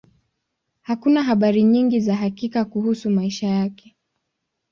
[0.81, 3.95] Hakuna habari nyingi za hakika kuhusu maisha yake.